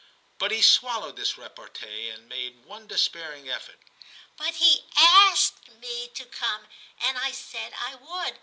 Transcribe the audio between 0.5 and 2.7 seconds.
swallowed this repartee and made